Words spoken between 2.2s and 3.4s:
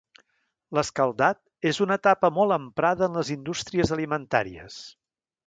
molt emprada en les